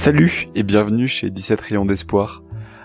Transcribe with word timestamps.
Salut 0.00 0.48
et 0.54 0.62
bienvenue 0.62 1.08
chez 1.08 1.28
17 1.28 1.60
rayons 1.60 1.84
d'espoir. 1.84 2.42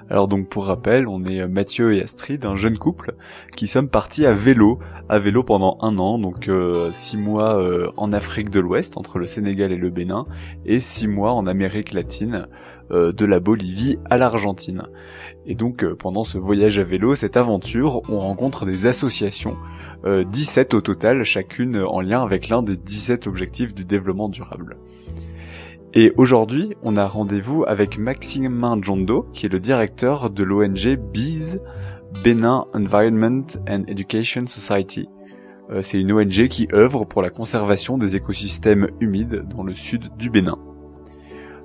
Alors 0.10 0.28
donc 0.28 0.50
pour 0.50 0.66
rappel, 0.66 1.08
on 1.08 1.24
est 1.24 1.48
Mathieu 1.48 1.94
et 1.94 2.02
Astrid, 2.02 2.46
un 2.46 2.58
jeune 2.58 2.78
couple, 2.78 3.16
qui 3.56 3.70
sommes 3.70 3.88
partis 3.88 4.26
à 4.26 4.34
vélo, 4.34 4.80
à 5.08 5.18
vélo 5.18 5.42
pendant 5.42 5.78
un 5.80 5.98
an, 5.98 6.20
donc 6.20 6.50
euh, 6.50 6.92
six 6.92 7.16
mois 7.16 7.56
euh, 7.56 7.90
en 7.96 8.12
Afrique 8.12 8.50
de 8.50 8.60
l'Ouest, 8.60 8.98
entre 8.98 9.18
le 9.18 9.28
Sénégal 9.28 9.72
et 9.72 9.78
le 9.78 9.90
Bénin, 9.90 10.26
et 10.66 10.82
six 10.82 11.08
mois 11.08 11.32
en 11.32 11.48
Amérique 11.48 11.94
latine, 11.94 12.48
euh, 12.92 13.14
de 13.14 13.24
la 13.24 13.40
Bolivie 13.40 13.98
à 14.10 14.18
l'Argentine. 14.18 14.84
Et 15.46 15.56
donc 15.56 15.86
pendant 15.94 16.26
ce 16.26 16.38
voyage 16.38 16.80
à 16.80 16.84
vélo, 16.84 17.16
cette 17.16 17.38
aventure, 17.38 18.02
on 18.10 18.20
rencontre 18.20 18.66
des 18.66 18.88
associations, 18.88 19.56
17 20.06 20.74
au 20.74 20.82
total, 20.82 21.24
chacune 21.24 21.78
en 21.78 22.02
lien 22.02 22.22
avec 22.22 22.50
l'un 22.50 22.62
des 22.62 22.76
17 22.76 23.26
objectifs 23.26 23.74
du 23.74 23.86
développement 23.86 24.28
durable. 24.28 24.76
Et 25.98 26.12
aujourd'hui, 26.18 26.76
on 26.84 26.98
a 26.98 27.08
rendez-vous 27.08 27.64
avec 27.66 27.98
Maximin 27.98 28.78
Jondo, 28.82 29.28
qui 29.32 29.46
est 29.46 29.50
le 29.50 29.62
directeur 29.62 30.30
de 30.30 30.44
l'ONG 30.44 30.98
BEES, 30.98 31.60
Benin 32.22 32.66
Environment 32.74 33.46
and 33.70 33.84
Education 33.88 34.46
Society. 34.48 35.08
Euh, 35.72 35.82
c'est 35.82 35.98
une 35.98 36.12
ONG 36.12 36.50
qui 36.50 36.68
œuvre 36.74 37.06
pour 37.06 37.22
la 37.22 37.30
conservation 37.30 37.98
des 37.98 38.18
écosystèmes 38.18 38.90
humides 39.00 39.46
dans 39.48 39.64
le 39.64 39.74
sud 39.74 40.10
du 40.18 40.30
Bénin. 40.30 40.58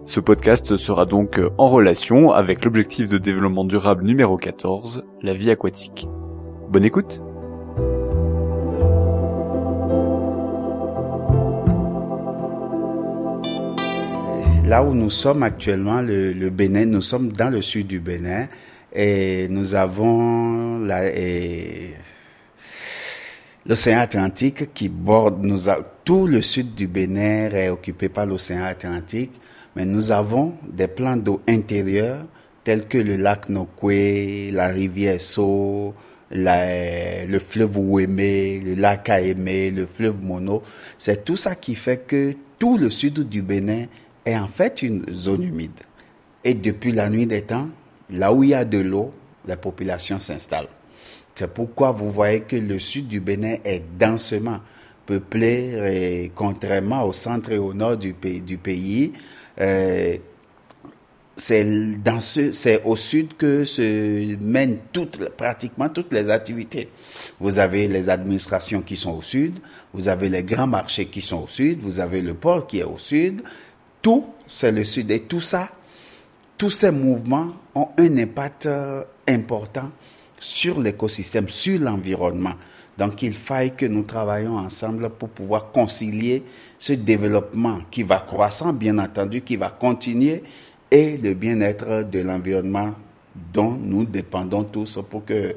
Ce 0.04 0.20
podcast 0.20 0.76
sera 0.76 1.06
donc 1.06 1.40
en 1.58 1.66
relation 1.66 2.30
avec 2.30 2.64
l'objectif 2.64 3.08
de 3.08 3.18
développement 3.18 3.64
durable 3.64 4.04
numéro 4.04 4.36
14, 4.36 5.02
la 5.22 5.34
vie 5.34 5.50
aquatique. 5.50 6.06
Bonne 6.70 6.84
écoute 6.84 7.20
là 14.70 14.84
où 14.84 14.94
nous 14.94 15.10
sommes 15.10 15.42
actuellement, 15.42 16.00
le, 16.00 16.48
Bénin, 16.48 16.84
nous 16.84 17.02
sommes 17.02 17.32
dans 17.32 17.50
le 17.50 17.60
sud 17.60 17.88
du 17.88 17.98
Bénin 17.98 18.46
et 18.94 19.48
nous 19.50 19.74
avons 19.74 20.78
l'océan 23.66 23.98
Atlantique 23.98 24.72
qui 24.72 24.88
borde, 24.88 25.44
tout 26.04 26.28
le 26.28 26.40
sud 26.40 26.70
du 26.70 26.86
Bénin 26.86 27.50
est 27.50 27.68
occupé 27.68 28.08
par 28.08 28.26
l'océan 28.26 28.62
Atlantique, 28.62 29.32
mais 29.74 29.84
nous 29.84 30.12
avons 30.12 30.54
des 30.72 30.86
plans 30.86 31.16
d'eau 31.16 31.40
intérieurs 31.48 32.24
tels 32.62 32.86
que 32.86 32.98
le 32.98 33.16
lac 33.16 33.48
Nokwe, 33.48 34.52
la 34.52 34.68
rivière 34.68 35.20
So, 35.20 35.96
le 36.30 37.38
fleuve 37.40 37.76
Ouémé, 37.76 38.60
le 38.64 38.74
lac 38.74 39.08
Aémé, 39.08 39.72
le 39.72 39.86
fleuve 39.86 40.22
Mono. 40.22 40.62
C'est 40.96 41.24
tout 41.24 41.36
ça 41.36 41.56
qui 41.56 41.74
fait 41.74 42.06
que 42.06 42.36
tout 42.56 42.78
le 42.78 42.88
sud 42.88 43.28
du 43.28 43.42
Bénin 43.42 43.86
est 44.24 44.36
en 44.36 44.48
fait 44.48 44.82
une 44.82 45.04
zone 45.14 45.42
humide. 45.42 45.70
Et 46.44 46.54
depuis 46.54 46.92
la 46.92 47.10
nuit 47.10 47.26
des 47.26 47.42
temps, 47.42 47.68
là 48.10 48.32
où 48.32 48.42
il 48.42 48.50
y 48.50 48.54
a 48.54 48.64
de 48.64 48.78
l'eau, 48.78 49.12
la 49.46 49.56
population 49.56 50.18
s'installe. 50.18 50.68
C'est 51.34 51.52
pourquoi 51.52 51.92
vous 51.92 52.10
voyez 52.10 52.40
que 52.40 52.56
le 52.56 52.78
sud 52.78 53.08
du 53.08 53.20
Bénin 53.20 53.56
est 53.64 53.82
densément 53.98 54.60
peuplé, 55.06 56.24
et 56.24 56.32
contrairement 56.34 57.04
au 57.04 57.12
centre 57.12 57.52
et 57.52 57.58
au 57.58 57.72
nord 57.72 57.96
du 57.96 58.12
pays. 58.12 59.12
Euh, 59.60 60.16
c'est 61.36 62.82
au 62.84 62.96
sud 62.96 63.34
que 63.36 63.64
se 63.64 64.36
mènent 64.36 64.78
pratiquement 65.36 65.88
toutes 65.88 66.12
les 66.12 66.28
activités. 66.28 66.90
Vous 67.40 67.58
avez 67.58 67.88
les 67.88 68.10
administrations 68.10 68.82
qui 68.82 68.96
sont 68.96 69.16
au 69.16 69.22
sud, 69.22 69.54
vous 69.94 70.08
avez 70.08 70.28
les 70.28 70.42
grands 70.42 70.66
marchés 70.66 71.06
qui 71.06 71.22
sont 71.22 71.44
au 71.44 71.48
sud, 71.48 71.80
vous 71.80 71.98
avez 71.98 72.20
le 72.20 72.34
port 72.34 72.66
qui 72.66 72.80
est 72.80 72.84
au 72.84 72.98
sud, 72.98 73.42
tout, 74.02 74.26
c'est 74.48 74.72
le 74.72 74.84
Sud. 74.84 75.10
Et 75.10 75.20
tout 75.20 75.40
ça, 75.40 75.68
tous 76.58 76.70
ces 76.70 76.90
mouvements 76.90 77.48
ont 77.74 77.88
un 77.98 78.16
impact 78.18 78.66
euh, 78.66 79.04
important 79.28 79.90
sur 80.38 80.80
l'écosystème, 80.80 81.48
sur 81.48 81.78
l'environnement. 81.80 82.54
Donc 82.98 83.22
il 83.22 83.32
faille 83.32 83.74
que 83.74 83.86
nous 83.86 84.02
travaillions 84.02 84.58
ensemble 84.58 85.10
pour 85.10 85.30
pouvoir 85.30 85.70
concilier 85.72 86.42
ce 86.78 86.92
développement 86.92 87.80
qui 87.90 88.02
va 88.02 88.18
croissant, 88.18 88.72
bien 88.72 88.98
entendu, 88.98 89.40
qui 89.42 89.56
va 89.56 89.70
continuer, 89.70 90.42
et 90.90 91.16
le 91.16 91.34
bien-être 91.34 92.02
de 92.10 92.20
l'environnement 92.20 92.94
dont 93.54 93.72
nous 93.72 94.04
dépendons 94.04 94.64
tous 94.64 94.98
pour 95.08 95.24
que 95.24 95.54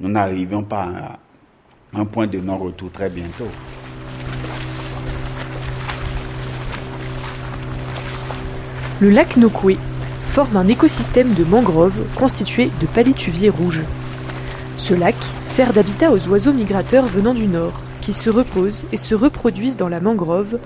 nous 0.00 0.08
n'arrivions 0.08 0.64
pas 0.64 1.18
à 1.94 1.98
un 2.00 2.04
point 2.04 2.26
de 2.26 2.38
non-retour 2.40 2.90
très 2.90 3.08
bientôt. 3.08 3.48
Le 9.02 9.10
lac 9.10 9.36
Nokwe 9.36 9.78
forme 10.30 10.56
un 10.56 10.68
écosystème 10.68 11.34
de 11.34 11.42
mangroves 11.42 12.06
constitué 12.14 12.70
de 12.80 12.86
palétuviers 12.86 13.50
rouges. 13.50 13.82
Ce 14.76 14.94
lac 14.94 15.16
sert 15.44 15.72
d'habitat 15.72 16.12
aux 16.12 16.28
oiseaux 16.28 16.52
migrateurs 16.52 17.06
venant 17.06 17.34
du 17.34 17.48
nord, 17.48 17.72
qui 18.00 18.12
se 18.12 18.30
reposent 18.30 18.86
et 18.92 18.96
se 18.96 19.16
reproduisent 19.16 19.76
dans 19.76 19.88
la 19.88 19.98
mangrove 19.98 20.60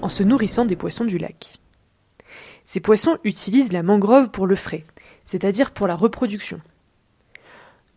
en 0.00 0.08
se 0.08 0.22
nourrissant 0.22 0.64
des 0.64 0.74
poissons 0.74 1.04
du 1.04 1.18
lac. 1.18 1.58
Ces 2.64 2.80
poissons 2.80 3.18
utilisent 3.24 3.74
la 3.74 3.82
mangrove 3.82 4.30
pour 4.30 4.46
le 4.46 4.56
frais, 4.56 4.86
c'est-à-dire 5.26 5.70
pour 5.70 5.86
la 5.86 5.94
reproduction. 5.94 6.62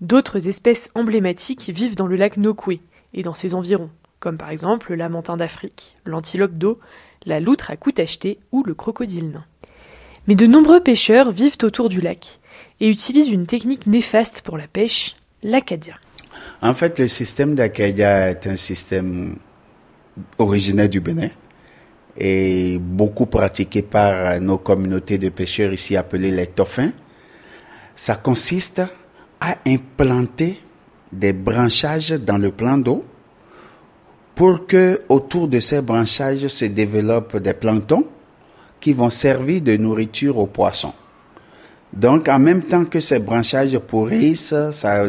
D'autres 0.01 0.49
espèces 0.49 0.91
emblématiques 0.93 1.69
vivent 1.69 1.95
dans 1.95 2.07
le 2.07 2.17
lac 2.17 2.35
Nokwe 2.35 2.81
et 3.13 3.23
dans 3.23 3.33
ses 3.33 3.53
environs, 3.53 3.91
comme 4.19 4.37
par 4.37 4.49
exemple 4.49 4.89
le 4.89 4.97
lamentin 4.97 5.37
d'Afrique, 5.37 5.95
l'antilope 6.03 6.57
d'eau, 6.57 6.81
la 7.25 7.39
loutre 7.39 7.71
à 7.71 7.77
cou 7.77 7.93
tacheté 7.93 8.39
ou 8.51 8.61
le 8.63 8.73
crocodile 8.73 9.31
nain. 9.31 9.45
Mais 10.27 10.35
de 10.35 10.47
nombreux 10.47 10.81
pêcheurs 10.81 11.31
vivent 11.31 11.57
autour 11.61 11.89
du 11.89 12.01
lac 12.01 12.39
et 12.79 12.89
utilisent 12.89 13.31
une 13.31 13.45
technique 13.45 13.85
néfaste 13.85 14.41
pour 14.41 14.57
la 14.57 14.67
pêche, 14.67 15.15
l'acadia. 15.43 15.95
En 16.61 16.73
fait, 16.73 16.97
le 16.99 17.07
système 17.07 17.55
d'acadia 17.55 18.29
est 18.29 18.47
un 18.47 18.55
système 18.55 19.35
originaire 20.37 20.89
du 20.89 20.99
Bénin 20.99 21.29
et 22.17 22.77
beaucoup 22.79 23.25
pratiqué 23.25 23.81
par 23.81 24.39
nos 24.39 24.57
communautés 24.57 25.17
de 25.17 25.29
pêcheurs 25.29 25.73
ici 25.73 25.95
appelées 25.95 26.31
les 26.31 26.47
toffins. 26.47 26.91
Ça 27.95 28.15
consiste 28.15 28.81
à 29.39 29.57
implanter 29.65 30.59
des 31.11 31.33
branchages 31.33 32.11
dans 32.11 32.37
le 32.37 32.51
plan 32.51 32.77
d'eau 32.77 33.05
pour 34.33 34.65
que 34.65 35.01
autour 35.07 35.47
de 35.47 35.59
ces 35.59 35.81
branchages 35.81 36.47
se 36.47 36.65
développent 36.65 37.37
des 37.37 37.53
planctons 37.53 38.05
qui 38.79 38.93
vont 38.93 39.09
servir 39.09 39.61
de 39.61 39.77
nourriture 39.77 40.37
aux 40.37 40.47
poissons. 40.47 40.93
Donc, 41.93 42.27
en 42.27 42.39
même 42.39 42.63
temps 42.63 42.85
que 42.85 42.99
ces 42.99 43.19
branchages 43.19 43.77
pourrissent, 43.79 44.53
ça 44.71 45.03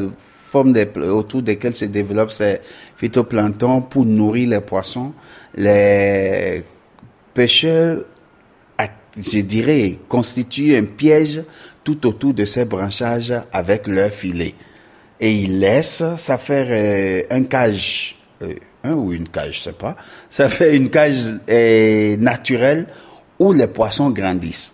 forme 0.51 0.75
autour 1.11 1.43
desquels 1.43 1.75
se 1.75 1.85
développent 1.87 2.31
ces 2.31 2.61
phytoplanctons 2.97 3.83
pour 3.83 4.07
nourrir 4.07 4.51
les 4.51 4.61
poissons. 4.61 5.13
Les 5.57 6.63
pêcheurs, 7.35 8.05
je 9.17 9.41
dirais, 9.41 9.99
constituent 10.09 10.77
un 10.77 10.85
piège 10.85 11.43
tout 11.83 12.07
autour 12.07 12.35
de 12.35 12.45
ces 12.45 12.65
branchages 12.65 13.35
avec 13.53 13.87
leurs 13.87 14.11
filets. 14.11 14.55
Et 15.19 15.33
ils 15.33 15.61
laissent, 15.61 16.05
ça 16.17 16.39
fait 16.39 16.67
euh, 16.69 17.23
un 17.31 17.45
cage, 17.45 18.17
euh, 18.43 18.55
un 18.85 18.93
ou 18.93 19.13
une 19.13 19.29
cage, 19.29 19.59
je 19.59 19.63
sais 19.65 19.73
pas, 19.73 19.97
ça 20.29 20.49
fait 20.49 20.77
une 20.77 20.91
cage 20.91 21.31
euh, 21.49 22.17
naturelle 22.19 22.87
où 23.39 23.53
les 23.53 23.67
poissons 23.67 24.11
grandissent. 24.11 24.73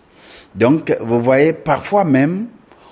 Donc, 0.55 0.95
vous 1.01 1.21
voyez, 1.21 1.53
parfois 1.53 2.03
même, 2.03 2.47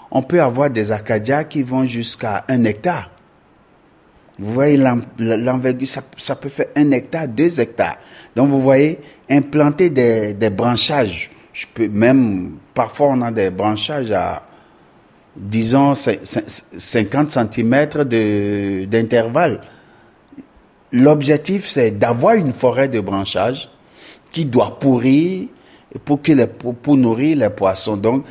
on 0.10 0.22
peut 0.22 0.42
avoir 0.42 0.70
des 0.70 0.92
acadias 0.92 1.44
qui 1.46 1.64
vont 1.64 1.86
jusqu'à 1.86 2.44
un 2.48 2.64
hectare. 2.64 3.10
Vous 4.40 4.54
voyez, 4.54 4.78
l'envergure, 5.18 5.88
ça, 6.18 6.36
peut 6.36 6.50
faire 6.50 6.68
un 6.76 6.92
hectare, 6.92 7.28
deux 7.28 7.60
hectares. 7.60 7.98
Donc, 8.36 8.50
vous 8.50 8.62
voyez, 8.62 9.00
implanter 9.30 9.90
des, 9.90 10.34
des 10.34 10.50
branchages, 10.50 11.30
je 11.54 11.66
peux 11.72 11.88
même, 11.88 12.58
parfois 12.74 13.10
on 13.10 13.22
a 13.22 13.32
des 13.32 13.50
branchages 13.50 14.12
à, 14.12 14.44
disons, 15.36 15.94
50 15.96 17.32
cm 17.32 17.88
d'intervalle. 18.88 19.62
L'objectif, 20.92 21.68
c'est 21.68 21.92
d'avoir 21.92 22.36
une 22.36 22.52
forêt 22.52 22.88
de 22.88 23.00
branchages 23.00 23.70
qui 24.32 24.46
doit 24.46 24.80
pourrir 24.80 25.48
pour, 26.00 26.22
que 26.22 26.32
les, 26.32 26.48
pour, 26.48 26.98
nourrir 26.98 27.38
les 27.38 27.50
poissons. 27.50 27.98
Donc, 27.98 28.26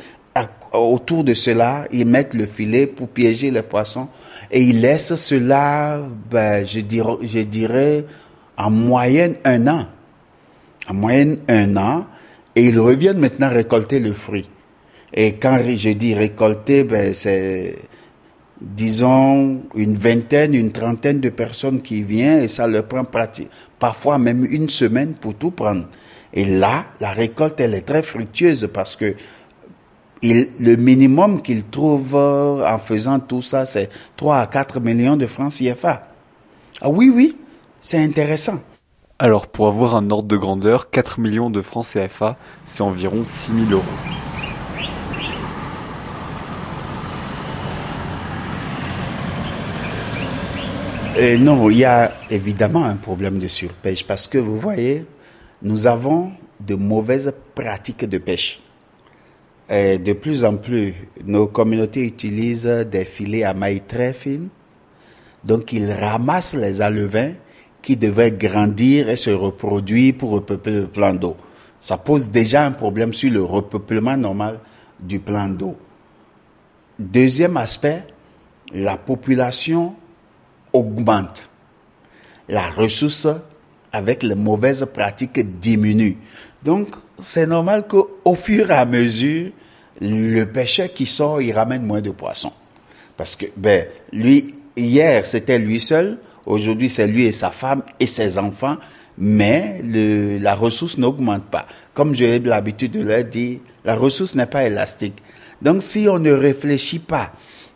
autour 0.73 1.23
de 1.23 1.33
cela, 1.33 1.87
ils 1.91 2.05
mettent 2.05 2.33
le 2.33 2.45
filet 2.45 2.87
pour 2.87 3.09
piéger 3.09 3.51
les 3.51 3.61
poissons 3.61 4.07
et 4.49 4.61
ils 4.61 4.81
laissent 4.81 5.15
cela, 5.15 5.99
ben, 6.29 6.65
je, 6.65 6.79
dirais, 6.79 7.17
je 7.23 7.39
dirais, 7.39 8.05
en 8.57 8.71
moyenne 8.71 9.35
un 9.43 9.67
an. 9.67 9.87
En 10.87 10.93
moyenne 10.93 11.39
un 11.47 11.77
an. 11.77 12.05
Et 12.55 12.67
ils 12.67 12.79
reviennent 12.79 13.19
maintenant 13.19 13.49
récolter 13.49 13.99
le 13.99 14.13
fruit. 14.13 14.49
Et 15.13 15.33
quand 15.33 15.57
je 15.75 15.89
dis 15.89 16.13
récolter, 16.13 16.83
ben, 16.83 17.13
c'est, 17.13 17.77
disons, 18.61 19.61
une 19.75 19.95
vingtaine, 19.95 20.53
une 20.53 20.71
trentaine 20.71 21.19
de 21.19 21.29
personnes 21.29 21.81
qui 21.81 22.03
viennent 22.03 22.43
et 22.43 22.47
ça 22.47 22.67
leur 22.67 22.85
prend 22.85 23.05
parfois 23.79 24.17
même 24.17 24.45
une 24.45 24.69
semaine 24.69 25.13
pour 25.13 25.35
tout 25.35 25.51
prendre. 25.51 25.87
Et 26.33 26.45
là, 26.45 26.85
la 26.99 27.11
récolte, 27.11 27.59
elle 27.59 27.73
est 27.73 27.81
très 27.81 28.03
fructueuse 28.03 28.69
parce 28.73 28.95
que 28.95 29.15
le 30.23 30.75
minimum 30.75 31.41
qu'il 31.41 31.65
trouve 31.65 32.15
en 32.15 32.77
faisant 32.77 33.19
tout 33.19 33.41
ça, 33.41 33.65
c'est 33.65 33.89
3 34.17 34.37
à 34.37 34.47
4 34.47 34.79
millions 34.79 35.17
de 35.17 35.25
francs 35.25 35.51
CFA. 35.51 36.07
Ah 36.81 36.89
oui, 36.89 37.11
oui, 37.13 37.37
c'est 37.81 38.01
intéressant. 38.01 38.59
Alors, 39.19 39.47
pour 39.47 39.67
avoir 39.67 39.95
un 39.95 40.09
ordre 40.09 40.27
de 40.27 40.37
grandeur, 40.37 40.89
4 40.89 41.19
millions 41.19 41.49
de 41.49 41.61
francs 41.61 41.85
CFA, 41.85 42.37
c'est 42.65 42.81
environ 42.81 43.23
6 43.25 43.51
000 43.67 43.71
euros. 43.71 43.83
Euh, 51.17 51.37
non, 51.37 51.69
il 51.69 51.77
y 51.77 51.85
a 51.85 52.13
évidemment 52.29 52.85
un 52.85 52.95
problème 52.95 53.37
de 53.37 53.47
surpêche 53.47 54.05
parce 54.07 54.27
que 54.27 54.37
vous 54.37 54.57
voyez, 54.57 55.05
nous 55.61 55.87
avons 55.87 56.31
de 56.59 56.75
mauvaises 56.75 57.33
pratiques 57.55 58.05
de 58.05 58.17
pêche. 58.17 58.61
De 59.69 60.13
plus 60.13 60.43
en 60.43 60.57
plus, 60.57 60.93
nos 61.23 61.47
communautés 61.47 62.05
utilisent 62.05 62.85
des 62.91 63.05
filets 63.05 63.43
à 63.43 63.53
mailles 63.53 63.83
très 63.87 64.13
fines. 64.13 64.49
Donc, 65.43 65.71
ils 65.71 65.91
ramassent 65.91 66.53
les 66.53 66.81
alevins 66.81 67.33
qui 67.81 67.95
devraient 67.95 68.31
grandir 68.31 69.09
et 69.09 69.15
se 69.15 69.29
reproduire 69.29 70.15
pour 70.17 70.31
repeupler 70.31 70.81
le 70.81 70.87
plan 70.87 71.13
d'eau. 71.13 71.37
Ça 71.79 71.97
pose 71.97 72.29
déjà 72.29 72.65
un 72.65 72.71
problème 72.71 73.13
sur 73.13 73.31
le 73.31 73.43
repeuplement 73.43 74.17
normal 74.17 74.59
du 74.99 75.19
plan 75.19 75.47
d'eau. 75.47 75.75
Deuxième 76.99 77.57
aspect, 77.57 78.03
la 78.73 78.97
population 78.97 79.95
augmente. 80.73 81.49
La 82.49 82.69
ressource 82.69 83.27
avec 83.91 84.23
les 84.23 84.35
mauvaises 84.35 84.85
pratiques 84.93 85.59
diminue. 85.59 86.17
Donc, 86.63 86.89
c'est 87.19 87.47
normal 87.47 87.87
qu'au 87.87 88.35
fur 88.35 88.71
et 88.71 88.75
à 88.75 88.85
mesure, 88.85 89.51
le 89.99 90.45
pêcheur 90.45 90.91
qui 90.93 91.05
sort, 91.05 91.41
il 91.41 91.51
ramène 91.51 91.83
moins 91.83 92.01
de 92.01 92.11
poissons. 92.11 92.53
Parce 93.17 93.35
que, 93.35 93.45
ben, 93.55 93.85
lui, 94.11 94.55
hier, 94.75 95.25
c'était 95.25 95.59
lui 95.59 95.79
seul. 95.79 96.17
Aujourd'hui, 96.45 96.89
c'est 96.89 97.07
lui 97.07 97.25
et 97.25 97.31
sa 97.31 97.51
femme 97.51 97.83
et 97.99 98.07
ses 98.07 98.37
enfants. 98.37 98.77
Mais 99.17 99.81
le, 99.83 100.37
la 100.39 100.55
ressource 100.55 100.97
n'augmente 100.97 101.45
pas. 101.45 101.67
Comme 101.93 102.15
j'ai 102.15 102.39
l'habitude 102.39 102.93
de 102.93 103.03
le 103.03 103.23
dire, 103.23 103.59
la 103.85 103.95
ressource 103.95 104.33
n'est 104.33 104.45
pas 104.45 104.65
élastique. 104.65 105.21
Donc, 105.61 105.83
si 105.83 106.07
on 106.09 106.17
ne 106.17 106.31
réfléchit 106.31 106.99
pas 106.99 107.31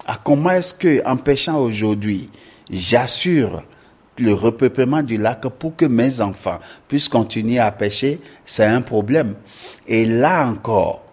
à 0.08 0.18
comment 0.24 0.52
est-ce 0.52 0.74
que, 0.74 1.06
en 1.06 1.18
pêchant 1.18 1.60
aujourd'hui, 1.60 2.30
j'assure 2.70 3.64
le 4.18 4.34
repeuplement 4.34 5.04
du 5.04 5.18
lac 5.18 5.42
pour 5.60 5.76
que 5.76 5.86
mes 5.86 6.22
enfants 6.22 6.60
puissent 6.88 7.10
continuer 7.10 7.60
à 7.60 7.72
pêcher, 7.72 8.20
c'est 8.46 8.66
un 8.66 8.82
problème. 8.82 9.36
Et 9.88 10.06
là 10.06 10.48
encore, 10.48 11.04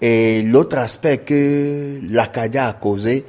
et 0.00 0.42
l'autre 0.42 0.76
aspect 0.76 1.18
que 1.18 1.98
l'Acadia 2.02 2.68
a 2.68 2.72
causé, 2.74 3.24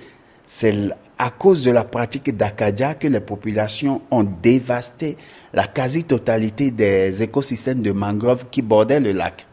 c'est 0.45 0.75
à 1.17 1.29
cause 1.29 1.63
de 1.63 1.71
la 1.71 1.83
pratique 1.83 2.35
d'Acadia 2.35 2.95
que 2.95 3.07
les 3.07 3.21
populations 3.21 4.01
ont 4.11 4.23
dévasté 4.23 5.17
la 5.53 5.67
quasi-totalité 5.67 6.71
des 6.71 7.23
écosystèmes 7.23 7.81
de 7.81 7.91
mangroves 7.91 8.45
qui 8.51 8.61
bordaient 8.61 8.99
le 8.99 9.13
lac. 9.13 9.45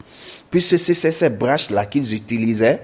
Puisque 0.49 0.77
c'est 0.77 0.93
ces 0.93 1.29
branches-là 1.29 1.85
qu'ils 1.85 2.13
utilisaient 2.13 2.81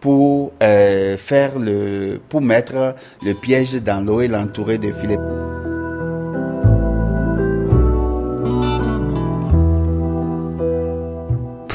pour 0.00 0.52
euh, 0.62 1.16
faire 1.16 1.58
le, 1.58 2.20
pour 2.28 2.40
mettre 2.40 2.96
le 3.22 3.34
piège 3.34 3.74
dans 3.74 4.04
l'eau 4.04 4.20
et 4.20 4.28
l'entourer 4.28 4.78
de 4.78 4.90
filets. 4.92 5.18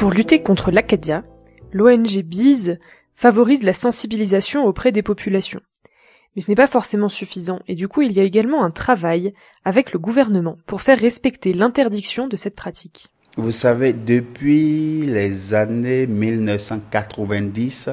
Pour 0.05 0.13
lutter 0.13 0.43
contre 0.43 0.69
l'Acadia, 0.69 1.23
l'ONG 1.73 2.21
BISE 2.21 2.77
favorise 3.15 3.63
la 3.63 3.73
sensibilisation 3.73 4.63
auprès 4.63 4.91
des 4.91 5.01
populations. 5.01 5.61
Mais 6.35 6.43
ce 6.43 6.51
n'est 6.51 6.55
pas 6.55 6.67
forcément 6.67 7.09
suffisant, 7.09 7.59
et 7.67 7.73
du 7.73 7.87
coup 7.87 8.03
il 8.03 8.11
y 8.11 8.19
a 8.19 8.23
également 8.23 8.63
un 8.63 8.69
travail 8.69 9.33
avec 9.63 9.93
le 9.93 9.97
gouvernement 9.97 10.59
pour 10.67 10.83
faire 10.83 10.99
respecter 10.99 11.53
l'interdiction 11.53 12.27
de 12.27 12.37
cette 12.37 12.53
pratique. 12.53 13.07
Vous 13.35 13.49
savez, 13.49 13.93
depuis 13.93 15.07
les 15.07 15.55
années 15.55 16.05
1990, 16.05 17.89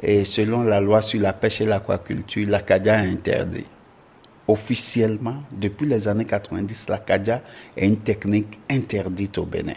et 0.00 0.24
selon 0.24 0.62
la 0.62 0.80
loi 0.80 1.02
sur 1.02 1.20
la 1.20 1.32
pêche 1.32 1.60
et 1.60 1.64
l'aquaculture, 1.64 2.48
l'Acadia 2.48 3.04
est 3.04 3.10
interdit. 3.10 3.66
Officiellement, 4.46 5.42
depuis 5.50 5.86
les 5.86 6.06
années 6.06 6.24
90, 6.24 6.88
l'Acadia 6.88 7.42
est 7.76 7.88
une 7.88 7.96
technique 7.96 8.60
interdite 8.70 9.38
au 9.38 9.44
Bénin. 9.44 9.74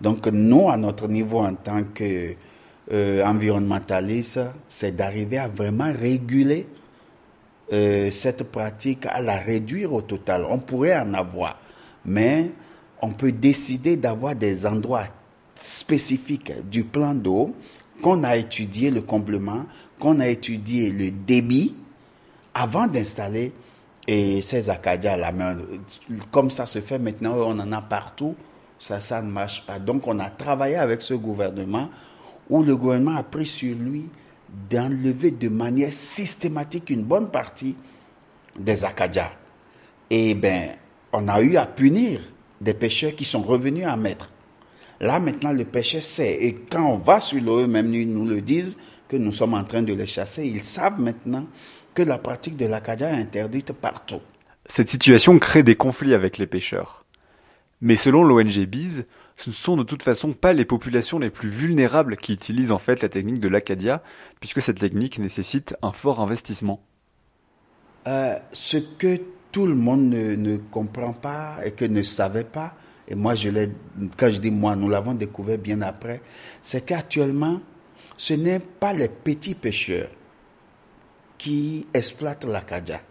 Donc 0.00 0.26
nous, 0.26 0.68
à 0.68 0.76
notre 0.76 1.08
niveau 1.08 1.40
en 1.40 1.54
tant 1.54 1.82
qu'environnementaliste, 1.94 4.36
euh, 4.38 4.50
c'est 4.68 4.94
d'arriver 4.94 5.38
à 5.38 5.48
vraiment 5.48 5.90
réguler 5.92 6.66
euh, 7.72 8.10
cette 8.10 8.44
pratique, 8.44 9.06
à 9.06 9.20
la 9.20 9.36
réduire 9.36 9.92
au 9.92 10.02
total. 10.02 10.46
On 10.48 10.58
pourrait 10.58 10.96
en 10.98 11.14
avoir, 11.14 11.58
mais 12.04 12.50
on 13.02 13.10
peut 13.10 13.32
décider 13.32 13.96
d'avoir 13.96 14.36
des 14.36 14.66
endroits 14.66 15.06
spécifiques 15.60 16.52
du 16.68 16.84
plan 16.84 17.14
d'eau 17.14 17.54
qu'on 18.02 18.22
a 18.24 18.36
étudié 18.36 18.90
le 18.90 19.00
comblement, 19.00 19.64
qu'on 19.98 20.20
a 20.20 20.28
étudié 20.28 20.90
le 20.90 21.10
débit 21.10 21.74
avant 22.54 22.86
d'installer 22.86 23.52
ces 24.06 24.70
acadiens 24.70 25.14
à 25.14 25.16
la 25.16 25.32
main. 25.32 25.56
Comme 26.30 26.50
ça 26.50 26.66
se 26.66 26.80
fait 26.80 26.98
maintenant, 26.98 27.34
on 27.38 27.58
en 27.58 27.72
a 27.72 27.82
partout 27.82 28.36
ça, 28.78 29.00
ça 29.00 29.22
ne 29.22 29.30
marche 29.30 29.64
pas. 29.66 29.78
Donc 29.78 30.06
on 30.06 30.18
a 30.18 30.30
travaillé 30.30 30.76
avec 30.76 31.02
ce 31.02 31.14
gouvernement 31.14 31.90
où 32.48 32.62
le 32.62 32.76
gouvernement 32.76 33.16
a 33.16 33.22
pris 33.22 33.46
sur 33.46 33.74
lui 33.76 34.08
d'enlever 34.70 35.30
de 35.30 35.48
manière 35.48 35.92
systématique 35.92 36.90
une 36.90 37.02
bonne 37.02 37.30
partie 37.30 37.76
des 38.58 38.84
Acadiens. 38.84 39.32
Et 40.10 40.34
bien, 40.34 40.70
on 41.12 41.28
a 41.28 41.40
eu 41.40 41.56
à 41.56 41.66
punir 41.66 42.20
des 42.60 42.74
pêcheurs 42.74 43.14
qui 43.14 43.24
sont 43.24 43.42
revenus 43.42 43.86
à 43.86 43.96
mettre. 43.96 44.30
Là, 45.00 45.18
maintenant, 45.18 45.52
le 45.52 45.64
pêcheur 45.64 46.02
sait. 46.02 46.38
Et 46.40 46.54
quand 46.54 46.86
on 46.86 46.96
va 46.96 47.20
sur 47.20 47.42
l'eau, 47.42 47.66
même 47.66 47.92
ils 47.92 48.10
nous 48.10 48.24
le 48.24 48.40
disent, 48.40 48.78
que 49.08 49.16
nous 49.16 49.32
sommes 49.32 49.54
en 49.54 49.64
train 49.64 49.82
de 49.82 49.92
les 49.92 50.06
chasser, 50.06 50.46
ils 50.46 50.64
savent 50.64 51.00
maintenant 51.00 51.46
que 51.94 52.02
la 52.02 52.18
pratique 52.18 52.56
de 52.56 52.66
l'Acadia 52.66 53.10
est 53.10 53.20
interdite 53.20 53.72
partout. 53.72 54.20
Cette 54.66 54.90
situation 54.90 55.38
crée 55.38 55.62
des 55.62 55.76
conflits 55.76 56.14
avec 56.14 56.38
les 56.38 56.46
pêcheurs. 56.46 57.04
Mais 57.80 57.96
selon 57.96 58.24
l'ONG 58.24 58.64
Biz, 58.66 59.06
ce 59.36 59.50
ne 59.50 59.54
sont 59.54 59.76
de 59.76 59.82
toute 59.82 60.02
façon 60.02 60.32
pas 60.32 60.52
les 60.52 60.64
populations 60.64 61.18
les 61.18 61.30
plus 61.30 61.50
vulnérables 61.50 62.16
qui 62.16 62.32
utilisent 62.32 62.72
en 62.72 62.78
fait 62.78 63.02
la 63.02 63.08
technique 63.08 63.40
de 63.40 63.48
l'Acadia, 63.48 64.02
puisque 64.40 64.62
cette 64.62 64.78
technique 64.78 65.18
nécessite 65.18 65.76
un 65.82 65.92
fort 65.92 66.20
investissement. 66.20 66.82
Euh, 68.06 68.38
ce 68.52 68.78
que 68.78 69.20
tout 69.52 69.66
le 69.66 69.74
monde 69.74 70.08
ne, 70.10 70.56
comprend 70.56 71.12
pas 71.12 71.56
et 71.64 71.72
que 71.72 71.84
ne 71.84 72.02
savait 72.02 72.44
pas, 72.44 72.74
et 73.08 73.14
moi 73.14 73.34
je 73.34 73.50
l'ai, 73.50 73.70
quand 74.16 74.30
je 74.30 74.40
dis 74.40 74.50
moi, 74.50 74.74
nous 74.74 74.88
l'avons 74.88 75.14
découvert 75.14 75.58
bien 75.58 75.82
après, 75.82 76.22
c'est 76.62 76.84
qu'actuellement, 76.84 77.60
ce 78.16 78.34
n'est 78.34 78.60
pas 78.60 78.94
les 78.94 79.08
petits 79.08 79.54
pêcheurs 79.54 80.08
qui 81.36 81.86
exploitent 81.92 82.44
l'Acadia. 82.46 83.02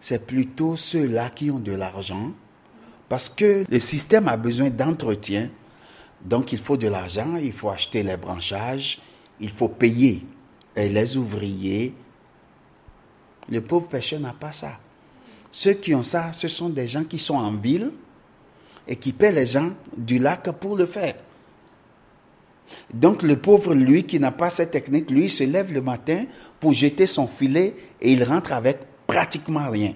C'est 0.00 0.26
plutôt 0.26 0.76
ceux-là 0.76 1.30
qui 1.30 1.50
ont 1.50 1.58
de 1.58 1.72
l'argent, 1.72 2.32
parce 3.08 3.28
que 3.28 3.64
le 3.68 3.80
système 3.80 4.28
a 4.28 4.36
besoin 4.36 4.70
d'entretien. 4.70 5.50
Donc 6.24 6.52
il 6.52 6.58
faut 6.58 6.76
de 6.76 6.88
l'argent, 6.88 7.36
il 7.36 7.52
faut 7.52 7.70
acheter 7.70 8.02
les 8.02 8.16
branchages, 8.16 9.00
il 9.40 9.50
faut 9.50 9.68
payer 9.68 10.24
les 10.76 11.16
ouvriers. 11.16 11.94
Le 13.48 13.60
pauvre 13.60 13.88
pêcheur 13.88 14.20
n'a 14.20 14.32
pas 14.32 14.52
ça. 14.52 14.78
Ceux 15.52 15.74
qui 15.74 15.94
ont 15.94 16.02
ça, 16.02 16.32
ce 16.32 16.48
sont 16.48 16.68
des 16.68 16.88
gens 16.88 17.04
qui 17.04 17.18
sont 17.18 17.36
en 17.36 17.52
ville 17.52 17.92
et 18.88 18.96
qui 18.96 19.12
paient 19.12 19.32
les 19.32 19.46
gens 19.46 19.70
du 19.96 20.18
lac 20.18 20.50
pour 20.52 20.76
le 20.76 20.86
faire. 20.86 21.14
Donc 22.92 23.22
le 23.22 23.36
pauvre, 23.36 23.74
lui, 23.74 24.04
qui 24.04 24.18
n'a 24.18 24.32
pas 24.32 24.50
cette 24.50 24.70
technique, 24.70 25.10
lui, 25.10 25.28
se 25.28 25.44
lève 25.44 25.72
le 25.72 25.80
matin 25.80 26.24
pour 26.58 26.72
jeter 26.72 27.06
son 27.06 27.26
filet 27.26 27.76
et 28.00 28.12
il 28.12 28.24
rentre 28.24 28.52
avec 28.52 28.78
pratiquement 29.06 29.70
rien. 29.70 29.94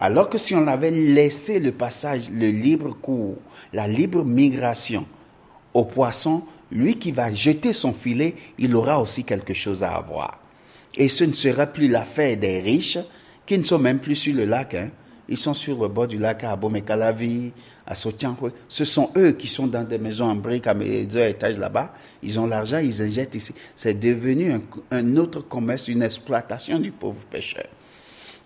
Alors 0.00 0.28
que 0.28 0.38
si 0.38 0.54
on 0.54 0.66
avait 0.66 0.90
laissé 0.90 1.58
le 1.58 1.72
passage, 1.72 2.30
le 2.30 2.48
libre 2.48 2.96
cours, 3.00 3.36
la 3.72 3.88
libre 3.88 4.24
migration 4.24 5.06
au 5.74 5.84
poisson, 5.84 6.42
lui 6.70 6.98
qui 6.98 7.12
va 7.12 7.32
jeter 7.32 7.72
son 7.72 7.92
filet, 7.92 8.34
il 8.58 8.74
aura 8.74 9.00
aussi 9.00 9.24
quelque 9.24 9.54
chose 9.54 9.82
à 9.82 9.94
avoir. 9.94 10.40
Et 10.96 11.08
ce 11.08 11.24
ne 11.24 11.32
sera 11.32 11.66
plus 11.66 11.88
l'affaire 11.88 12.36
des 12.36 12.60
riches 12.60 12.98
qui 13.46 13.58
ne 13.58 13.64
sont 13.64 13.78
même 13.78 13.98
plus 13.98 14.16
sur 14.16 14.34
le 14.34 14.44
lac. 14.44 14.74
Hein. 14.74 14.90
Ils 15.28 15.38
sont 15.38 15.54
sur 15.54 15.80
le 15.82 15.88
bord 15.88 16.06
du 16.06 16.18
lac 16.18 16.44
à 16.44 16.52
Abomey-Calavi, 16.52 17.52
à 17.86 17.94
Sotiankwe. 17.94 18.52
Ce 18.68 18.84
sont 18.84 19.10
eux 19.16 19.32
qui 19.32 19.48
sont 19.48 19.66
dans 19.66 19.84
des 19.84 19.98
maisons 19.98 20.26
en 20.26 20.34
briques 20.34 20.66
à 20.66 20.74
deux 20.74 21.18
étages 21.20 21.58
là-bas. 21.58 21.94
Ils 22.22 22.38
ont 22.38 22.46
l'argent, 22.46 22.78
ils 22.78 23.02
injectent 23.02 23.34
ici. 23.34 23.54
C'est 23.74 23.98
devenu 23.98 24.52
un, 24.52 24.60
un 24.90 25.16
autre 25.16 25.40
commerce, 25.40 25.88
une 25.88 26.02
exploitation 26.02 26.78
du 26.78 26.92
pauvre 26.92 27.24
pêcheur. 27.24 27.66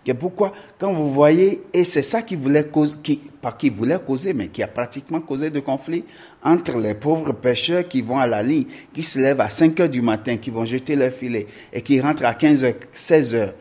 Que 0.04 0.12
pourquoi, 0.12 0.52
quand 0.78 0.92
vous 0.92 1.12
voyez, 1.12 1.62
et 1.73 1.85
c'est 1.85 2.02
ça 2.02 2.23
qui 2.23 2.35
voulait 2.35 2.64
causer, 2.64 2.97
qui, 3.02 3.16
pas 3.16 3.52
qui 3.52 3.71
voulait 3.71 4.00
causer, 4.04 4.35
mais 4.35 4.49
qui 4.49 4.62
a 4.62 4.66
pratiquement 4.66 5.21
causé 5.21 5.50
de 5.50 5.61
conflit 5.61 6.04
entre 6.42 6.76
les 6.78 6.94
pauvres 6.94 7.32
pêcheurs 7.32 7.87
qui 7.87 8.02
vont 8.02 8.18
à 8.18 8.26
la 8.26 8.42
ligne, 8.42 8.66
qui 8.92 9.04
se 9.04 9.21
lèvent 9.21 9.40
à 9.40 9.49
5 9.49 9.78
heures 9.78 9.88
du 9.88 10.02
matin, 10.02 10.38
qui 10.38 10.50
vont 10.50 10.64
jeter 10.64 10.97
leur 10.97 11.12
filet 11.12 11.47
et 11.73 11.82
qui 11.82 12.00
rentrent 12.00 12.25
à 12.25 12.35
15 12.35 12.64
heures, 12.64 12.75
16 12.92 13.35
heures, 13.35 13.54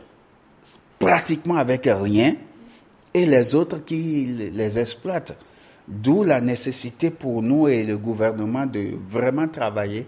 pratiquement 0.97 1.57
avec 1.57 1.83
rien, 1.85 2.35
et 3.13 3.25
les 3.27 3.53
autres 3.53 3.83
qui 3.85 4.25
les 4.25 4.79
exploitent. 4.79 5.37
D'où 5.87 6.23
la 6.23 6.41
nécessité 6.41 7.09
pour 7.11 7.41
nous 7.41 7.67
et 7.67 7.83
le 7.83 7.97
gouvernement 7.97 8.65
de 8.65 8.93
vraiment 9.07 9.47
travailler 9.47 10.05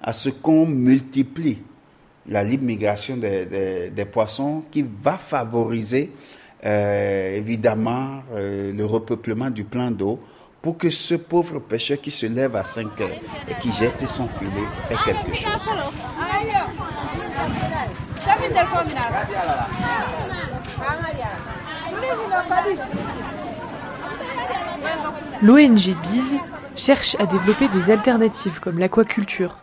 à 0.00 0.12
ce 0.12 0.28
qu'on 0.28 0.64
multiplie 0.64 1.58
la 2.28 2.42
libre 2.42 2.64
migration 2.64 3.16
des, 3.16 3.90
des, 3.90 4.04
poissons 4.04 4.62
qui 4.70 4.84
va 5.02 5.16
favoriser 5.18 6.10
euh, 6.64 7.36
évidemment 7.36 8.22
euh, 8.32 8.72
le 8.72 8.84
repeuplement 8.86 9.50
du 9.50 9.64
plan 9.64 9.90
d'eau 9.90 10.20
pour 10.62 10.78
que 10.78 10.88
ce 10.88 11.14
pauvre 11.14 11.58
pêcheur 11.58 12.00
qui 12.00 12.10
se 12.10 12.24
lève 12.24 12.56
à 12.56 12.64
5 12.64 12.98
heures 13.02 13.08
et 13.46 13.54
qui 13.60 13.70
jette 13.72 14.08
son 14.08 14.26
filet 14.28 14.50
ait 14.90 14.96
quelque 15.04 15.34
chose. 15.34 15.68
L'ONG 25.42 25.94
BIZ 26.02 26.36
cherche 26.76 27.16
à 27.18 27.26
développer 27.26 27.68
des 27.68 27.90
alternatives 27.90 28.58
comme 28.60 28.78
l'aquaculture 28.78 29.58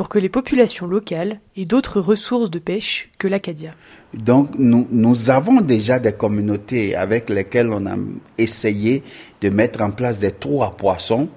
pour 0.00 0.08
que 0.08 0.18
les 0.18 0.30
populations 0.30 0.86
locales 0.86 1.40
aient 1.58 1.66
d'autres 1.66 2.00
ressources 2.00 2.50
de 2.50 2.58
pêche 2.58 3.10
que 3.18 3.28
l'Acadia. 3.28 3.72
Donc 4.14 4.48
nous, 4.56 5.28
avons 5.28 5.60
déjà 5.60 5.98
des 5.98 6.14
communautés 6.14 6.96
avec 6.96 7.28
lesquelles 7.28 7.68
on 7.70 7.84
a 7.84 7.96
essayé 8.38 9.02
de 9.42 9.50
mettre 9.50 9.82
en 9.82 9.90
place 9.90 10.18
des 10.18 10.30
trous 10.30 10.62
à 10.64 10.70
poissons 10.70 11.28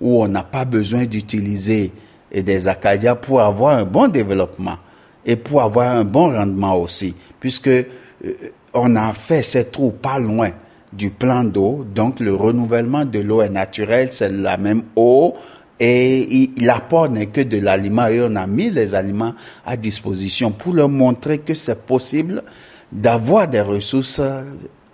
où 0.00 0.20
on 0.20 0.26
n'a 0.26 0.42
pas 0.42 0.64
besoin 0.64 1.04
d'utiliser 1.04 1.92
des 2.34 2.66
acadias 2.66 3.14
pour 3.14 3.40
avoir 3.40 3.78
un 3.78 3.84
bon 3.84 4.08
développement 4.08 4.78
et 5.24 5.36
pour 5.36 5.62
avoir 5.62 5.94
un 5.94 6.02
bon 6.02 6.34
rendement 6.34 6.74
aussi, 6.74 7.14
puisque 7.38 7.68
euh, 7.68 7.84
on 8.74 8.96
a 8.96 9.12
fait 9.14 9.44
ces 9.44 9.66
trous 9.66 9.92
pas 9.92 10.18
loin 10.18 10.50
du 10.92 11.10
plan 11.10 11.44
d'eau, 11.44 11.86
donc 11.94 12.18
le 12.18 12.34
renouvellement 12.34 13.04
de 13.04 13.20
l'eau 13.20 13.42
est 13.42 13.48
naturel, 13.48 14.08
c'est 14.10 14.32
la 14.32 14.56
même 14.56 14.82
eau, 14.96 15.36
et 15.80 16.50
l'apport 16.60 17.08
n'est 17.08 17.26
que 17.26 17.40
de 17.40 17.58
l'aliment 17.58 18.06
et 18.08 18.20
on 18.22 18.34
a 18.36 18.46
mis 18.46 18.70
les 18.70 18.94
aliments 18.94 19.34
à 19.64 19.76
disposition 19.76 20.50
pour 20.50 20.74
leur 20.74 20.88
montrer 20.88 21.38
que 21.38 21.54
c'est 21.54 21.86
possible 21.86 22.42
d'avoir 22.90 23.48
des 23.48 23.60
ressources 23.60 24.20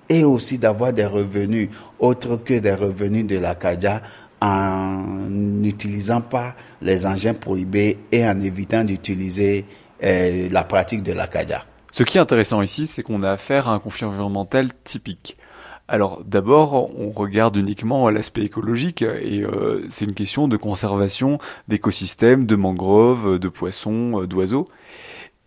et 0.09 0.25
aussi 0.25 0.59
d'avoir 0.59 0.93
des 0.93 1.07
revenus 1.07 1.71
autres 1.99 2.37
que 2.37 2.59
des 2.59 2.75
revenus 2.75 3.27
de 3.27 3.39
l'Acadia 3.39 4.03
en 4.41 5.03
n'utilisant 5.31 6.21
pas 6.21 6.55
les 6.83 7.07
engins 7.07 7.35
prohibés 7.35 7.99
et 8.13 8.27
en 8.27 8.41
évitant 8.41 8.85
d'utiliser 8.85 9.65
euh, 10.03 10.49
la 10.51 10.65
pratique 10.65 11.03
de 11.03 11.13
l'Acadia. 11.13 11.65
Ce 11.93 12.03
qui 12.03 12.19
est 12.19 12.21
intéressant 12.21 12.61
ici, 12.61 12.87
c'est 12.87 13.03
qu'on 13.03 13.23
a 13.23 13.31
affaire 13.31 13.69
à 13.69 13.73
un 13.73 13.79
conflit 13.79 14.05
environnemental 14.05 14.69
typique. 14.83 15.39
Alors 15.87 16.23
d'abord, 16.25 16.99
on 16.99 17.11
regarde 17.11 17.57
uniquement 17.57 18.09
l'aspect 18.09 18.43
écologique 18.43 19.03
et 19.03 19.43
euh, 19.43 19.85
c'est 19.91 20.07
une 20.07 20.15
question 20.15 20.49
de 20.49 20.57
conservation 20.57 21.39
d'écosystèmes, 21.69 22.47
de 22.47 22.57
mangroves, 22.57 23.39
de 23.39 23.49
poissons, 23.49 24.23
euh, 24.23 24.27
d'oiseaux. 24.27 24.69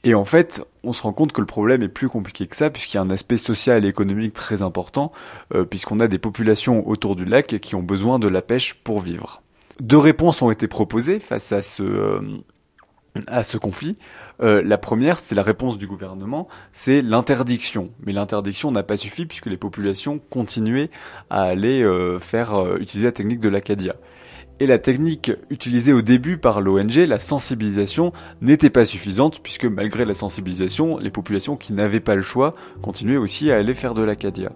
Et 0.04 0.14
en 0.14 0.26
fait, 0.26 0.64
on 0.84 0.94
se 0.94 1.02
rend 1.02 1.12
compte 1.12 1.32
que 1.32 1.42
le 1.42 1.48
problème 1.48 1.82
est 1.82 1.90
plus 1.90 2.08
compliqué 2.08 2.46
que 2.46 2.56
ça, 2.56 2.70
puisqu'il 2.70 2.98
y 2.98 3.00
a 3.00 3.02
un 3.02 3.10
aspect 3.10 3.38
social 3.38 3.84
et 3.84 3.88
économique 3.88 4.34
très 4.34 4.62
important, 4.62 5.12
euh, 5.56 5.66
puisqu'on 5.66 6.00
a 6.00 6.08
des 6.08 6.20
populations 6.20 6.88
autour 6.88 7.16
du 7.16 7.26
lac 7.26 7.48
qui 7.60 7.74
ont 7.74 7.82
besoin 7.82 8.20
de 8.20 8.28
la 8.28 8.44
pêche 8.44 8.76
pour 8.76 9.02
vivre. 9.02 9.42
Deux 9.82 9.98
réponses 9.98 10.42
ont 10.44 10.52
été 10.52 10.68
proposées 10.68 11.20
face 11.20 11.52
à 11.52 11.64
ce, 11.64 12.22
à 13.28 13.44
ce 13.44 13.58
conflit. 13.58 13.98
Euh, 14.42 14.62
la 14.64 14.78
première, 14.78 15.20
c'est 15.20 15.36
la 15.36 15.44
réponse 15.44 15.78
du 15.78 15.88
gouvernement, 15.88 16.48
c'est 16.74 17.02
l'interdiction. 17.02 17.90
Mais 18.06 18.14
l'interdiction 18.14 18.72
n'a 18.72 18.84
pas 18.84 18.98
suffi 18.98 19.26
puisque 19.26 19.48
les 19.48 19.58
populations 19.58 20.20
continuaient 20.30 20.90
à 21.30 21.44
aller 21.44 21.82
euh, 21.82 22.20
faire 22.20 22.54
euh, 22.54 22.78
utiliser 22.80 23.08
la 23.08 23.12
technique 23.12 23.40
de 23.40 23.50
l'Acadia. 23.50 23.96
Et 24.60 24.66
la 24.66 24.80
technique 24.80 25.32
utilisée 25.52 25.94
au 25.94 26.02
début 26.02 26.38
par 26.38 26.62
l'ONG, 26.62 26.96
la 26.96 27.20
sensibilisation, 27.20 28.12
n'était 28.42 28.72
pas 28.72 28.86
suffisante 28.86 29.40
puisque 29.44 29.66
malgré 29.66 30.04
la 30.04 30.16
sensibilisation, 30.16 30.98
les 30.98 31.12
populations 31.12 31.56
qui 31.56 31.74
n'avaient 31.74 32.00
pas 32.00 32.16
le 32.16 32.24
choix 32.24 32.56
continuaient 32.82 33.18
aussi 33.18 33.52
à 33.52 33.58
aller 33.58 33.76
faire 33.76 33.94
de 33.94 34.02
l'Acadia. 34.02 34.52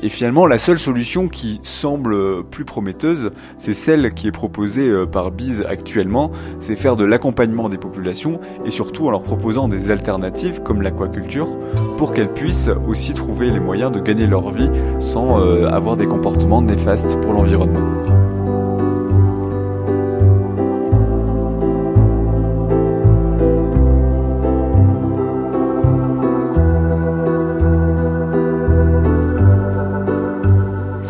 Et 0.00 0.08
finalement, 0.08 0.46
la 0.46 0.58
seule 0.58 0.78
solution 0.78 1.28
qui 1.28 1.58
semble 1.64 2.44
plus 2.44 2.64
prometteuse, 2.64 3.32
c'est 3.58 3.74
celle 3.74 4.14
qui 4.14 4.28
est 4.28 4.32
proposée 4.32 4.88
euh, 4.88 5.06
par 5.06 5.32
Biz 5.32 5.64
actuellement, 5.68 6.30
c'est 6.60 6.76
faire 6.76 6.94
de 6.94 7.04
l'accompagnement 7.04 7.68
des 7.68 7.78
populations 7.78 8.40
et 8.64 8.70
surtout 8.70 9.08
en 9.08 9.10
leur 9.10 9.24
proposant 9.24 9.66
des 9.66 9.90
alternatives 9.90 10.62
comme 10.62 10.82
l'aquaculture 10.82 11.48
pour 11.96 12.12
qu'elles 12.12 12.32
puissent 12.32 12.70
aussi 12.86 13.12
trouver 13.12 13.50
les 13.50 13.60
moyens 13.60 13.90
de 13.90 13.98
gagner 13.98 14.26
leur 14.26 14.52
vie 14.52 14.70
sans 15.00 15.40
euh, 15.40 15.66
avoir 15.66 15.96
des 15.96 16.06
comportements 16.06 16.62
néfastes 16.62 17.20
pour 17.20 17.32
l'environnement. 17.32 18.21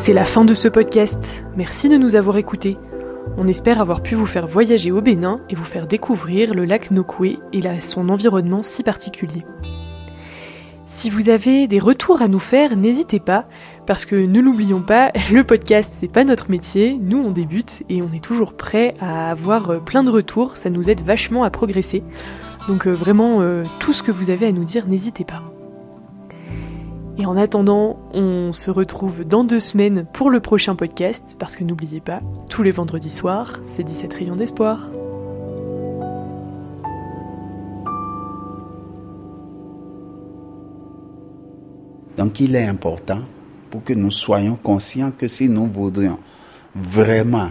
C'est 0.05 0.13
la 0.13 0.25
fin 0.25 0.45
de 0.45 0.53
ce 0.53 0.67
podcast. 0.67 1.47
Merci 1.57 1.89
de 1.89 1.97
nous 1.97 2.17
avoir 2.17 2.37
écoutés. 2.37 2.77
On 3.37 3.47
espère 3.47 3.81
avoir 3.81 4.03
pu 4.03 4.17
vous 4.17 4.27
faire 4.27 4.49
voyager 4.49 4.91
au 4.91 5.01
Bénin 5.01 5.39
et 5.49 5.55
vous 5.55 5.63
faire 5.63 5.87
découvrir 5.87 6.55
le 6.55 6.65
lac 6.65 6.91
Nokoué 6.91 7.39
et 7.53 7.61
son 7.83 8.09
environnement 8.09 8.65
si 8.65 8.83
particulier. 8.83 9.47
Si 10.87 11.09
vous 11.09 11.29
avez 11.29 11.69
des 11.69 11.79
retours 11.79 12.21
à 12.21 12.27
nous 12.27 12.41
faire, 12.41 12.77
n'hésitez 12.77 13.21
pas, 13.21 13.47
parce 13.87 14.05
que 14.05 14.17
ne 14.17 14.41
l'oublions 14.41 14.83
pas, 14.83 15.13
le 15.33 15.45
podcast 15.45 15.95
c'est 15.97 16.11
pas 16.11 16.25
notre 16.25 16.51
métier, 16.51 16.99
nous 17.01 17.19
on 17.19 17.31
débute 17.31 17.85
et 17.89 18.03
on 18.03 18.13
est 18.13 18.25
toujours 18.25 18.57
prêt 18.57 18.95
à 19.01 19.31
avoir 19.31 19.71
euh, 19.71 19.79
plein 19.79 20.03
de 20.03 20.11
retours, 20.11 20.57
ça 20.57 20.69
nous 20.69 20.91
aide 20.91 21.03
vachement 21.03 21.45
à 21.45 21.51
progresser. 21.51 22.03
Donc 22.67 22.89
euh, 22.89 22.93
vraiment, 22.93 23.41
euh, 23.41 23.67
tout 23.79 23.93
ce 23.93 24.03
que 24.03 24.11
vous 24.11 24.31
avez 24.31 24.47
à 24.47 24.53
nous 24.53 24.65
dire, 24.65 24.89
n'hésitez 24.89 25.25
pas. 25.25 25.52
Et 27.19 27.27
en 27.27 27.37
attendant, 27.37 27.99
on 28.15 28.53
se 28.53 28.71
retrouve 28.71 29.25
dans 29.25 29.45
deux 29.45 29.61
semaines 29.61 30.07
pour 30.15 30.31
le 30.31 30.41
prochain 30.41 30.75
podcast, 30.75 31.37
parce 31.39 31.57
que 31.57 31.65
n'oubliez 31.65 32.01
pas, 32.01 32.21
tous 32.49 32.63
les 32.63 32.71
vendredis 32.71 33.11
soirs, 33.11 33.61
c'est 33.65 33.83
17 33.83 34.15
rayons 34.15 34.37
d'espoir. 34.37 34.89
Donc 42.17 42.41
il 42.41 42.57
est 42.57 42.67
important 42.67 43.21
pour 43.71 43.85
que 43.85 43.93
nous 43.93 44.11
soyons 44.11 44.57
conscients 44.57 45.13
que 45.17 45.29
si 45.29 45.49
nous 45.49 45.67
voudrions 45.67 46.19
vraiment, 46.75 47.51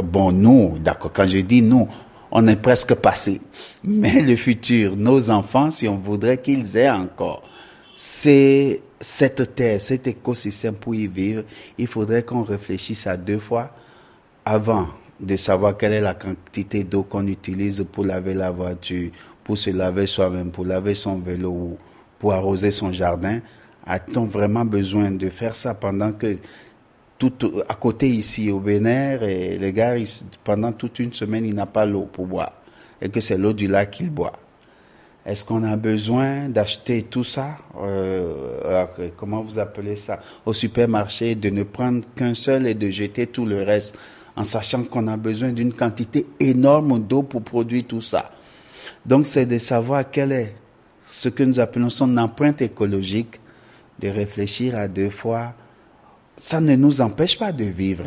bon 0.00 0.30
nous, 0.30 0.78
d'accord, 0.78 1.10
quand 1.12 1.26
je 1.26 1.38
dis 1.38 1.62
nous, 1.62 1.88
on 2.30 2.46
est 2.46 2.56
presque 2.56 2.94
passé, 2.94 3.40
mais 3.82 4.22
le 4.22 4.36
futur, 4.36 4.96
nos 4.96 5.30
enfants, 5.30 5.72
si 5.72 5.88
on 5.88 5.96
voudrait 5.96 6.38
qu'ils 6.38 6.76
aient 6.76 6.90
encore 6.90 7.42
cette 8.02 9.54
terre, 9.54 9.78
cet 9.78 10.06
écosystème 10.06 10.74
pour 10.74 10.94
y 10.94 11.06
vivre, 11.06 11.44
il 11.76 11.86
faudrait 11.86 12.22
qu'on 12.22 12.42
réfléchisse 12.42 13.06
à 13.06 13.18
deux 13.18 13.38
fois 13.38 13.74
avant 14.42 14.88
de 15.20 15.36
savoir 15.36 15.76
quelle 15.76 15.92
est 15.92 16.00
la 16.00 16.14
quantité 16.14 16.82
d'eau 16.82 17.02
qu'on 17.02 17.26
utilise 17.26 17.84
pour 17.92 18.06
laver 18.06 18.32
la 18.32 18.50
voiture, 18.50 19.10
pour 19.44 19.58
se 19.58 19.68
laver 19.68 20.06
soi-même, 20.06 20.50
pour 20.50 20.64
laver 20.64 20.94
son 20.94 21.18
vélo 21.18 21.50
ou 21.50 21.78
pour 22.18 22.32
arroser 22.32 22.70
son 22.70 22.90
jardin. 22.90 23.40
A-t-on 23.84 24.24
vraiment 24.24 24.64
besoin 24.64 25.10
de 25.10 25.28
faire 25.28 25.54
ça 25.54 25.74
pendant 25.74 26.12
que 26.12 26.38
tout 27.18 27.34
à 27.68 27.74
côté 27.74 28.08
ici 28.08 28.50
au 28.50 28.60
Bénin, 28.60 29.20
et 29.20 29.58
le 29.58 29.72
gars, 29.72 29.94
pendant 30.42 30.72
toute 30.72 31.00
une 31.00 31.12
semaine, 31.12 31.44
il 31.44 31.54
n'a 31.54 31.66
pas 31.66 31.84
l'eau 31.84 32.08
pour 32.10 32.26
boire 32.26 32.54
et 33.02 33.10
que 33.10 33.20
c'est 33.20 33.36
l'eau 33.36 33.52
du 33.52 33.66
lac 33.66 33.90
qu'il 33.90 34.08
boit? 34.08 34.32
Est-ce 35.26 35.44
qu'on 35.44 35.62
a 35.64 35.76
besoin 35.76 36.48
d'acheter 36.48 37.02
tout 37.02 37.24
ça 37.24 37.58
euh, 37.78 38.86
Comment 39.16 39.42
vous 39.42 39.58
appelez 39.58 39.96
ça 39.96 40.20
Au 40.46 40.52
supermarché, 40.52 41.34
de 41.34 41.50
ne 41.50 41.62
prendre 41.62 42.04
qu'un 42.16 42.34
seul 42.34 42.66
et 42.66 42.74
de 42.74 42.88
jeter 42.90 43.26
tout 43.26 43.44
le 43.44 43.62
reste, 43.62 43.96
en 44.34 44.44
sachant 44.44 44.84
qu'on 44.84 45.08
a 45.08 45.16
besoin 45.16 45.50
d'une 45.50 45.72
quantité 45.74 46.26
énorme 46.38 47.00
d'eau 47.00 47.22
pour 47.22 47.42
produire 47.42 47.84
tout 47.86 48.00
ça? 48.00 48.30
Donc, 49.04 49.26
c'est 49.26 49.46
de 49.46 49.58
savoir 49.58 50.10
quel 50.10 50.32
est 50.32 50.54
ce 51.04 51.28
que 51.28 51.42
nous 51.42 51.60
appelons 51.60 51.90
son 51.90 52.16
empreinte 52.16 52.62
écologique, 52.62 53.40
de 53.98 54.08
réfléchir 54.08 54.76
à 54.76 54.88
deux 54.88 55.10
fois. 55.10 55.52
Ça 56.38 56.60
ne 56.60 56.74
nous 56.76 57.02
empêche 57.02 57.38
pas 57.38 57.52
de 57.52 57.64
vivre, 57.64 58.04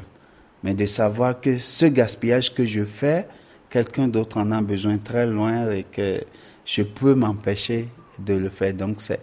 mais 0.63 0.73
de 0.73 0.87
savoir 0.87 1.39
que 1.39 1.59
ce 1.59 1.85
gaspillage 1.85 2.53
que 2.55 2.65
je 2.65 2.83
fais, 2.83 3.27
quelqu'un 3.69 4.07
d'autre 4.07 4.37
en 4.37 4.51
a 4.51 4.61
besoin 4.61 4.97
très 4.97 5.27
loin 5.27 5.69
et 5.71 5.83
que 5.83 6.21
je 6.65 6.83
peux 6.83 7.13
m'empêcher 7.13 7.89
de 8.19 8.33
le 8.33 8.49
faire. 8.49 8.73
Donc, 8.73 9.01
c'est 9.01 9.21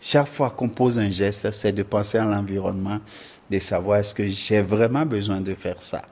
chaque 0.00 0.28
fois 0.28 0.50
qu'on 0.50 0.68
pose 0.68 0.98
un 0.98 1.10
geste, 1.10 1.50
c'est 1.52 1.72
de 1.72 1.82
penser 1.82 2.18
à 2.18 2.24
l'environnement, 2.24 3.00
de 3.50 3.58
savoir 3.58 3.98
est-ce 3.98 4.14
que 4.14 4.28
j'ai 4.28 4.60
vraiment 4.60 5.06
besoin 5.06 5.40
de 5.40 5.54
faire 5.54 5.82
ça. 5.82 6.02